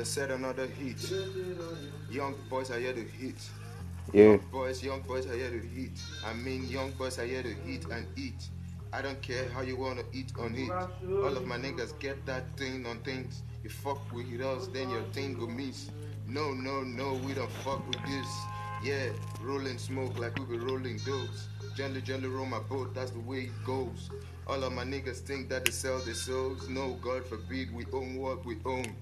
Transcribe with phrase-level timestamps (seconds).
[0.00, 0.96] They said another hit.
[2.10, 3.34] Young boys are here to hit.
[4.14, 4.22] Yeah.
[4.22, 5.90] Young boys, young boys are here to hit.
[6.24, 8.48] I mean, young boys are here to hit and eat.
[8.94, 10.70] I don't care how you wanna eat on it.
[10.70, 13.42] All of my niggas get that thing on things.
[13.62, 15.90] You fuck with us, then your thing go miss.
[16.26, 18.28] No, no, no, we don't fuck with this.
[18.82, 19.10] Yeah,
[19.42, 21.48] rolling smoke like we be rolling dose.
[21.76, 24.08] Gently, gently roll my boat, that's the way it goes.
[24.46, 26.70] All of my niggas think that they sell their souls.
[26.70, 28.96] No, God forbid, we own what we own.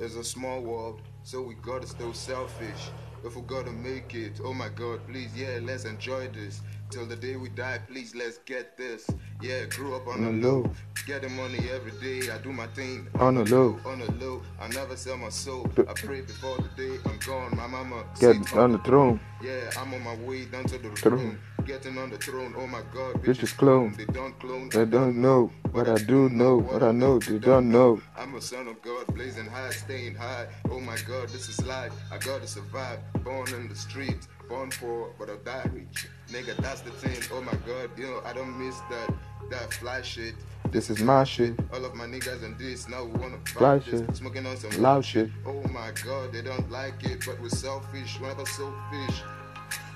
[0.00, 2.90] There's a small world, so we gotta stay selfish.
[3.22, 6.62] If we gotta make it, oh my god, please, yeah, let's enjoy this.
[6.88, 9.06] Till the day we die, please, let's get this.
[9.42, 10.60] Yeah, grew up on On the the low.
[10.62, 10.70] low.
[11.06, 13.08] Getting money every day, I do my thing.
[13.18, 13.78] On the low.
[13.84, 15.68] On the low, I never sell my soul.
[15.76, 17.54] I pray before the day I'm gone.
[17.54, 19.20] My mama Get on the throne.
[19.44, 21.38] yeah, I'm on my way down to the Throne.
[21.70, 23.94] Getting on the throne, oh my god, Bitches clone.
[23.96, 24.70] They don't clone.
[24.70, 26.58] They don't know what I do know.
[26.58, 28.02] What I know, they don't know.
[28.18, 30.48] I'm a son of God, blazing high, staying high.
[30.68, 31.92] Oh my god, this is life.
[32.10, 32.98] I gotta survive.
[33.22, 36.08] Born in the streets, born poor, but I die rich.
[36.32, 37.22] Nigga, that's the thing.
[37.32, 39.14] Oh my god, you know, I don't miss that
[39.50, 40.34] that fly shit.
[40.72, 41.54] This is my shit.
[41.72, 44.16] All of my niggas and this, now we wanna Fly shit.
[44.16, 45.30] Smoking on some Loud shit.
[45.46, 48.18] Oh my god, they don't like it, but we're selfish.
[48.18, 49.22] Whenever selfish.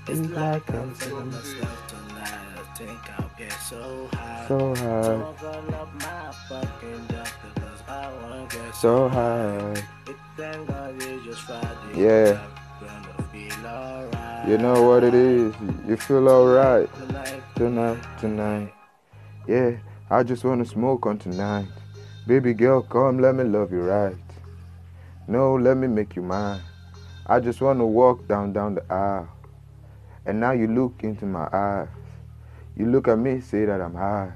[0.06, 2.28] It's like I'm feeling myself tonight.
[2.28, 4.44] I think I'll get so high.
[4.46, 5.14] So high.
[5.14, 9.82] I'm gonna up my fucking jump because I wanna get So high.
[10.06, 11.68] It God it's just Friday.
[11.96, 12.38] Yeah.
[12.82, 14.48] I'm gonna feel alright.
[14.48, 15.54] You know what it is.
[15.88, 18.74] You feel alright Tonight, tonight, tonight.
[19.48, 19.76] Yeah,
[20.10, 21.68] I just wanna smoke on tonight.
[22.26, 24.16] Baby girl, come, let me love you right.
[25.28, 26.60] No, let me make you mine.
[27.26, 29.33] I just wanna walk down down the aisle.
[30.26, 31.88] And now you look into my eyes.
[32.76, 34.32] You look at me, say that I'm high.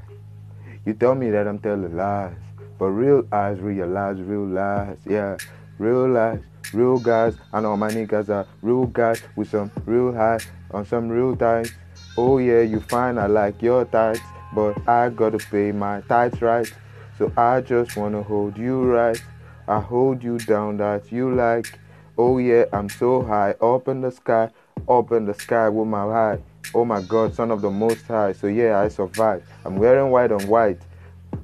[0.84, 2.36] You tell me that I'm telling lies.
[2.78, 4.98] But real eyes realize real lies.
[5.04, 5.36] Yeah,
[5.78, 6.40] real lies,
[6.72, 7.36] real guys.
[7.52, 11.72] I know my niggas are real guys with some real highs on some real tights.
[12.16, 14.20] Oh yeah, you find I like your tights,
[14.54, 16.72] but I gotta pay my tights right.
[17.16, 19.20] So I just wanna hold you right.
[19.66, 21.78] I hold you down that you like.
[22.16, 24.50] Oh yeah, I'm so high up in the sky,
[24.88, 26.38] up in the sky with my high.
[26.74, 28.32] Oh my God, son of the Most High.
[28.32, 29.44] So yeah, I survived.
[29.64, 30.80] I'm wearing white on white.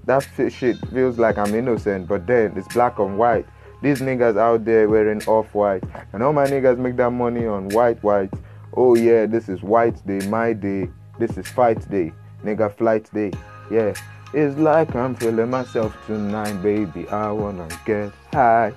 [0.05, 3.47] That shit feels like I'm innocent, but then it's black on white.
[3.83, 7.69] These niggas out there wearing off white, and all my niggas make that money on
[7.71, 8.33] white white.
[8.77, 10.89] Oh yeah, this is white day, my day.
[11.19, 12.13] This is fight day,
[12.43, 13.33] nigga flight day.
[13.71, 13.95] Yeah,
[14.33, 17.07] it's like I'm feeling myself tonight, baby.
[17.09, 18.73] I wanna get high.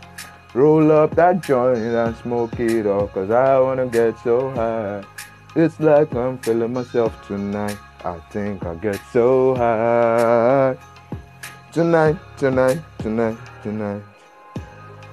[0.57, 5.03] Roll up that joint and smoke it off, cause I wanna get so high.
[5.55, 7.77] It's like I'm feeling myself tonight.
[8.03, 10.75] I think I'll get so high.
[11.71, 14.01] Tonight, tonight, tonight, tonight.